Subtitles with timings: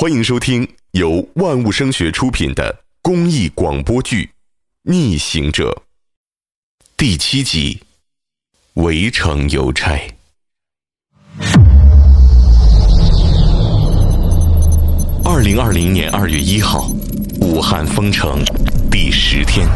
[0.00, 4.22] 欢迎收听由万物声学出品的公益广播剧
[4.82, 5.70] 《逆行者》
[6.96, 7.80] 第七集
[8.80, 9.96] 《围城邮差》。
[15.24, 16.88] 二零二零年二月一号，
[17.40, 18.40] 武汉封城
[18.92, 19.66] 第十天。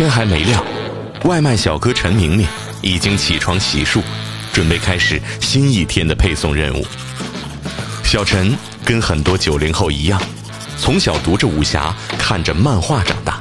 [0.00, 0.64] 天还没亮，
[1.24, 2.48] 外卖小哥陈明明
[2.80, 4.00] 已经起床洗漱，
[4.50, 6.86] 准备开始新一天的配送任务。
[8.02, 10.18] 小陈跟很多九零后一样，
[10.78, 13.38] 从小读着武侠，看着漫画长大。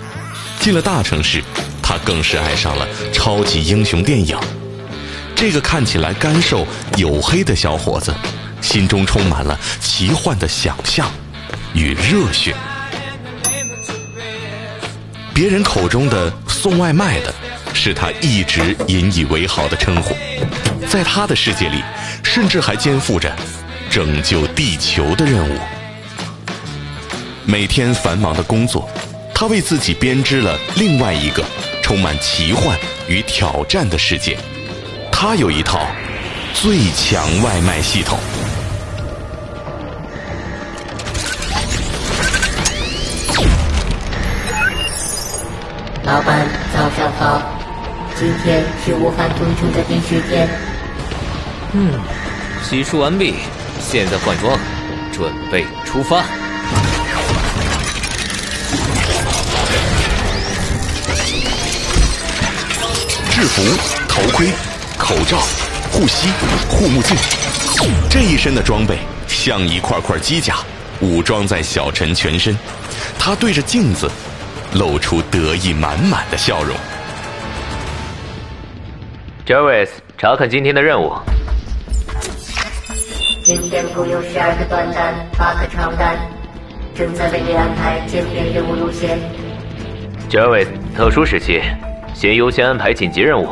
[0.60, 1.42] 进了大城市，
[1.82, 4.38] 他更是爱上了超级英雄电影。
[5.38, 8.14] 这个看起来干瘦黝黑的小伙子，
[8.60, 11.10] 心中充满了奇幻的想象
[11.74, 12.54] 与热血。
[15.32, 16.30] 别人口中的
[16.60, 17.34] 送外卖的，
[17.74, 20.14] 是他一直引以为豪的称呼。
[20.90, 21.82] 在他的世界里，
[22.22, 23.34] 甚至还肩负着
[23.90, 25.58] 拯救地球的任务。
[27.46, 28.90] 每天繁忙的工作，
[29.34, 31.46] 他为自己编织了另外一个
[31.82, 34.38] 充满奇幻与挑战的世界。
[35.10, 35.88] 他有一套
[36.54, 38.20] 最强外卖系统。
[46.10, 47.40] 老板，早上好！
[48.16, 50.50] 今天是武汉封城的第十天。
[51.74, 52.00] 嗯，
[52.64, 53.36] 洗漱完毕，
[53.80, 54.58] 现在换装，
[55.14, 56.24] 准备出发。
[63.30, 63.62] 制服、
[64.08, 64.48] 头盔、
[64.98, 65.38] 口罩、
[65.92, 66.30] 护膝、
[66.68, 67.16] 护目镜，
[68.10, 70.56] 这一身的装备像一块块机甲，
[71.02, 72.58] 武装在小陈全身。
[73.20, 74.10] 他对着镜子。
[74.74, 76.76] 露出得意满满的笑容。
[79.46, 81.12] Jarvis，查看今天的任务。
[83.44, 86.16] 今天共有十二个短单，八个长单，
[86.94, 89.18] 正在为你安排简便任务路线。
[90.30, 91.62] Jarvis，特殊时期，
[92.14, 93.48] 先优先安排紧急任务。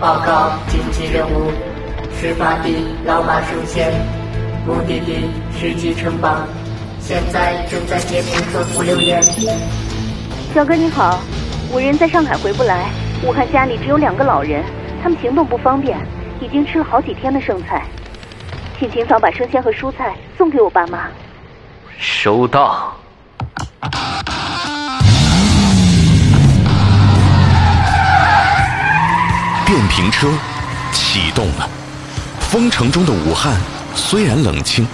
[0.00, 1.52] 报告紧急任务：
[2.20, 3.92] 事发地老马圣县，
[4.66, 6.44] 目的地世纪城邦。
[7.06, 9.22] 现在正在接听客服留言。
[10.52, 11.20] 小哥你好，
[11.70, 12.90] 我人在上海回不来，
[13.22, 14.64] 武汉家里只有两个老人，
[15.00, 15.96] 他们行动不方便，
[16.40, 17.86] 已经吃了好几天的剩菜，
[18.76, 21.06] 请尽早把生鲜和蔬菜送给我爸妈。
[21.96, 22.92] 收到。
[29.64, 30.26] 电瓶车
[30.90, 31.68] 启动了，
[32.40, 33.54] 封城中的武汉
[33.94, 34.84] 虽然冷清，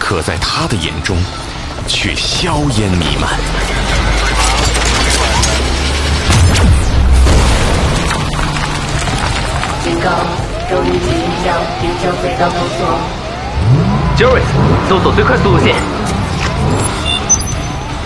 [0.00, 1.16] 可在他的眼中。
[1.92, 3.28] 却硝烟弥漫。
[9.82, 10.08] 警告：
[10.70, 12.80] 周一级影响并将飞到搜索。
[14.16, 14.42] Jerry，
[14.88, 15.74] 搜索最快速路线。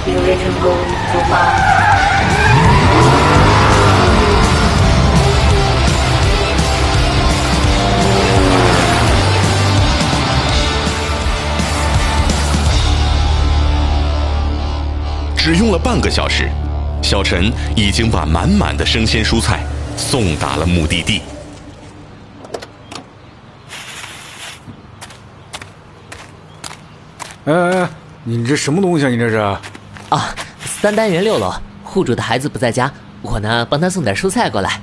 [0.05, 0.75] 定位成功，
[1.13, 1.33] 出发。
[15.45, 16.49] 只用了半个小时，
[17.03, 19.63] 小陈已经把满满的生鲜蔬菜
[19.95, 21.21] 送达了目的地。
[27.45, 27.89] 哎哎哎，
[28.23, 29.11] 你这什么东西啊？
[29.11, 29.37] 你这是？
[29.37, 30.35] 啊，
[30.65, 32.91] 三单元六楼，户主的孩子不在家，
[33.21, 34.81] 我呢帮他送点蔬菜过来。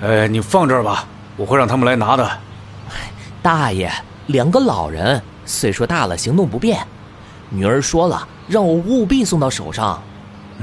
[0.00, 1.04] 哎，你放这儿吧，
[1.36, 2.30] 我会让他们来拿的。
[3.42, 3.90] 大爷，
[4.28, 6.78] 两个老人岁数大了，行动不便。
[7.54, 10.02] 女儿说了，让我务必送到手上。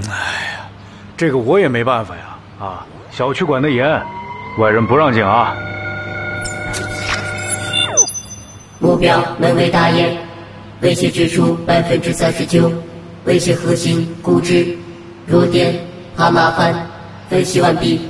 [0.09, 0.69] 哎呀，
[1.15, 2.37] 这个我也没办法呀！
[2.59, 3.87] 啊，小区管得严，
[4.59, 5.55] 外人不让进啊。
[8.79, 10.17] 目标：门卫大爷，
[10.81, 12.69] 威胁指数百分之三十九，
[13.23, 14.77] 威胁核心估值，
[15.25, 15.73] 弱点
[16.17, 16.87] 怕麻烦。
[17.29, 18.01] 分析完毕。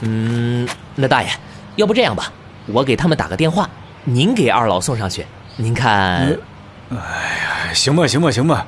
[0.00, 1.28] 嗯，那大爷，
[1.76, 2.32] 要不这样吧，
[2.66, 3.70] 我给他们打个电话，
[4.02, 5.24] 您给二老送上去。
[5.56, 6.36] 您看。
[6.96, 8.66] 哎呀，行吧，行吧，行吧，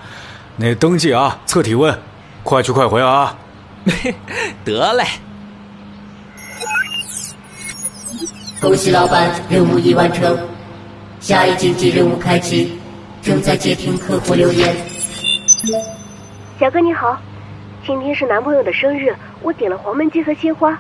[0.56, 1.96] 那登记啊，测体温，
[2.42, 3.36] 快去快回啊！
[4.64, 5.04] 得嘞。
[8.60, 10.38] 恭喜老板，任务已完成，
[11.20, 12.78] 下一经济任务开启，
[13.20, 14.74] 正在接听客户留言。
[16.58, 17.18] 小哥你好，
[17.86, 20.78] 今天是男朋友的生日，我点了黄焖鸡和鲜花，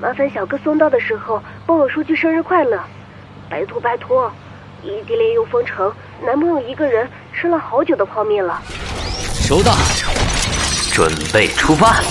[0.00, 2.80] 麻烦小哥送到的时候帮我说句生日快乐，
[3.50, 4.32] 拜托拜托。
[4.84, 5.92] 异地恋又封城，
[6.26, 8.60] 男朋友一个人吃了好久的泡面了。
[9.40, 9.72] 收到，
[10.92, 12.02] 准备出发。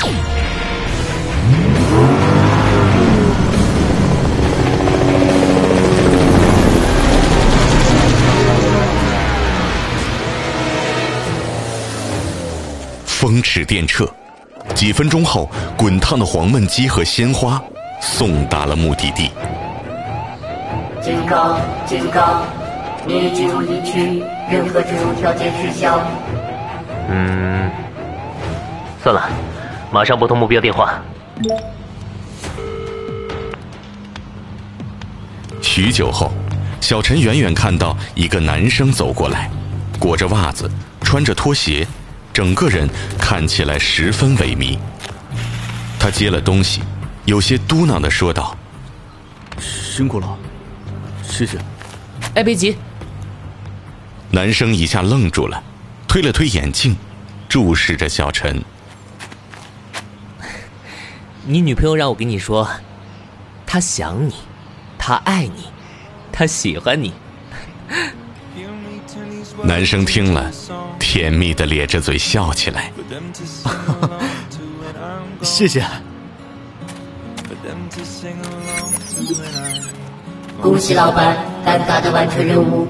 [13.06, 14.09] 风驰电掣，
[14.74, 17.62] 几分钟后，滚烫的黄焖鸡和鲜花
[18.00, 19.31] 送达了目的地。
[21.01, 21.59] 警告！
[21.86, 22.09] 警
[23.07, 23.13] 告！
[23.13, 24.21] 你进入疫区，
[24.51, 26.00] 任何进入条件失效。
[27.09, 27.71] 嗯，
[29.01, 29.30] 算了，
[29.92, 31.01] 马上拨通目标电话。
[35.62, 36.31] 许久后，
[36.81, 39.50] 小陈远远看到一个男生走过来，
[40.00, 40.69] 裹着袜子，
[41.01, 41.88] 穿着拖鞋，
[42.33, 44.77] 整个人看起来十分萎靡。
[46.00, 46.81] 他接了东西，
[47.25, 48.56] 有些嘟囔的说道
[49.59, 50.27] ：“辛苦了，
[51.24, 51.57] 谢谢。”
[52.33, 52.75] 哎，别急。
[54.37, 55.63] 男生一下愣住了，
[56.07, 56.95] 推了推眼镜，
[57.49, 58.63] 注视着小陈。
[61.43, 62.69] 你女朋友让我跟你说，
[63.65, 64.35] 她想你，
[64.95, 65.71] 她爱你，
[66.31, 67.13] 她喜欢你。
[69.63, 70.51] 男生听了，
[70.99, 72.91] 甜蜜的咧着嘴笑起来。
[75.41, 75.83] 谢谢。
[80.61, 81.35] 恭喜老板，
[81.65, 82.87] 尴尬的完成任务。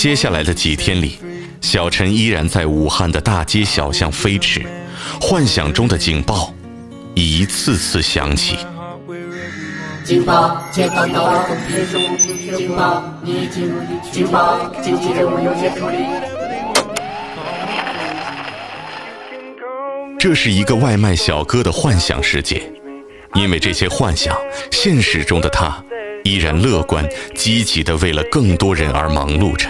[0.00, 1.18] 接下来的几天里，
[1.60, 4.62] 小陈依然在武汉的大街小巷飞驰，
[5.20, 6.54] 幻想中的警报
[7.14, 8.56] 一次次响起。
[10.02, 10.58] 警报！
[10.72, 11.06] 警报！
[13.22, 13.74] 你已进入
[14.10, 14.70] 警报！
[14.82, 15.98] 紧急任务优先处理。
[20.18, 22.62] 这是一个外卖小哥的幻想世界，
[23.34, 24.34] 因为这些幻想，
[24.70, 25.76] 现实中的他
[26.24, 29.68] 依然乐观积极的为了更多人而忙碌着。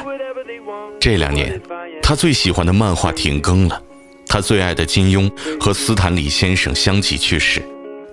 [1.00, 1.58] 这两年，
[2.02, 3.82] 他最喜欢的漫画停更了，
[4.26, 7.62] 他最爱的金庸和斯坦李先生相继去世，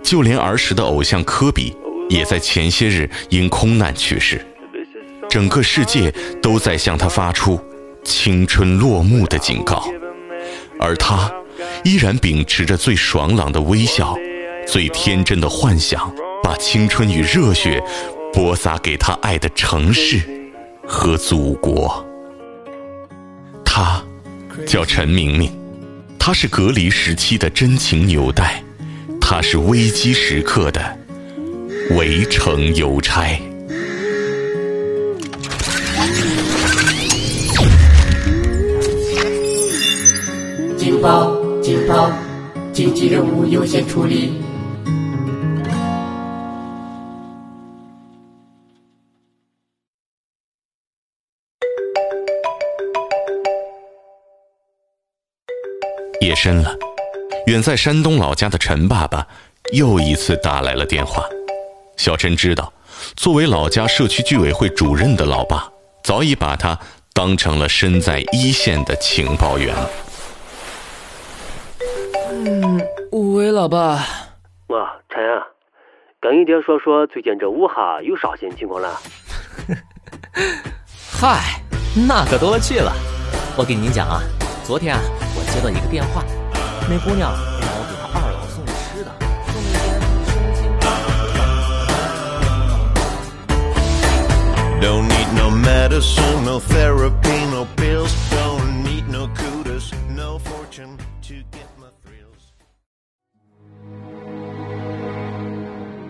[0.02, 1.76] 就连儿时的偶像科比
[2.08, 4.44] 也在前些日因空难去世。
[5.28, 7.60] 整个世界都在向他发出
[8.02, 9.86] 青春落幕的警告，
[10.80, 11.30] 而他
[11.84, 14.16] 依然秉持着最爽朗的微笑，
[14.66, 16.10] 最天真的幻想，
[16.42, 17.84] 把青春与热血
[18.32, 20.22] 播撒给他爱的城市
[20.86, 22.02] 和祖国。
[24.66, 25.50] 叫陈明明，
[26.18, 28.62] 他是隔离时期的真情纽带，
[29.20, 30.98] 他是危机时刻的
[31.96, 33.40] 围城邮差。
[40.76, 41.36] 警报！
[41.62, 42.10] 警报！
[42.72, 44.32] 紧急任务优先处理。
[56.40, 56.72] 深了，
[57.46, 59.26] 远在山东老家的陈爸爸
[59.72, 61.24] 又一次打来了电话。
[61.96, 62.72] 小陈知道，
[63.16, 65.68] 作为老家社区居委会主任的老爸，
[66.04, 66.78] 早已把他
[67.12, 69.74] 当成了身在一线的情报员。
[72.30, 72.80] 嗯，
[73.34, 74.06] 喂，老爸。
[74.68, 75.42] 我陈啊，
[76.20, 78.96] 跟你爹说说，最近这武汉有啥新情况了？
[81.10, 81.60] 嗨，
[82.06, 82.92] 那可多了去了。
[83.56, 84.20] 我给您讲啊，
[84.64, 85.00] 昨天啊，
[85.38, 86.24] 我接到一个电话，
[86.90, 89.12] 那姑娘让我给她二老送吃的。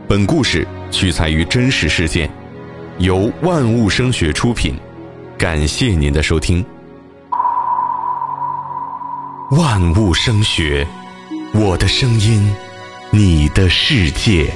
[0.08, 2.30] 本故事取材于真实事件，
[2.96, 4.74] 由万物声学出品，
[5.36, 6.64] 感谢您的收听。
[9.50, 10.86] 万物声学，
[11.54, 12.54] 我的声音，
[13.10, 14.52] 你的世界。